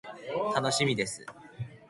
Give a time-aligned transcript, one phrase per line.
[0.55, 1.23] 楽しみです。